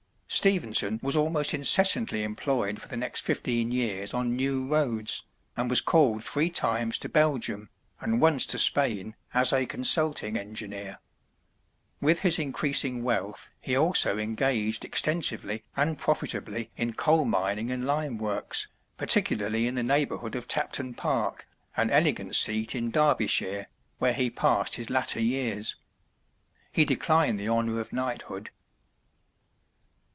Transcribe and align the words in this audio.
Stephenson 0.33 0.97
was 1.03 1.15
almost 1.17 1.53
incessantly 1.53 2.23
employed 2.23 2.81
for 2.81 2.87
the 2.87 2.95
next 2.97 3.19
fifteen 3.19 3.69
years 3.69 4.13
on 4.13 4.33
new 4.33 4.65
roads, 4.65 5.23
and 5.57 5.69
was 5.69 5.81
called 5.81 6.23
three 6.23 6.49
times 6.49 6.97
to 6.97 7.09
Belgium, 7.09 7.69
and 7.99 8.21
once 8.21 8.45
to 8.45 8.57
Spain 8.57 9.13
as 9.33 9.51
a 9.51 9.65
consulting 9.65 10.37
engineer. 10.37 10.99
With 11.99 12.21
his 12.21 12.39
increasing 12.39 13.03
wealth 13.03 13.51
he 13.59 13.75
also 13.75 14.17
engaged 14.17 14.85
extensively 14.85 15.63
and 15.75 15.97
profitably 15.99 16.71
in 16.77 16.93
coal 16.93 17.25
mining 17.25 17.69
and 17.69 17.85
lime 17.85 18.17
works, 18.17 18.69
particularly 18.95 19.67
in 19.67 19.75
the 19.75 19.83
neighborhood 19.83 20.33
of 20.33 20.47
Tapton 20.47 20.93
Park, 20.95 21.45
an 21.75 21.89
elegant 21.89 22.37
seat 22.37 22.73
in 22.73 22.89
Derbyshire, 22.89 23.67
where 23.99 24.13
he 24.13 24.29
passed 24.29 24.75
his 24.77 24.89
latter 24.89 25.19
years. 25.19 25.75
He 26.71 26.85
declined 26.85 27.37
the 27.37 27.49
honor 27.49 27.81
of 27.81 27.91
Knighthood. 27.91 28.49